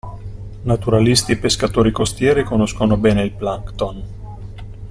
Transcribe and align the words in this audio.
Naturalisti 0.65 1.33
e 1.33 1.37
pescatori 1.37 1.91
costieri 1.91 2.43
conoscono 2.43 2.97
bene 2.97 3.21
il 3.21 3.33
plankton. 3.33 4.03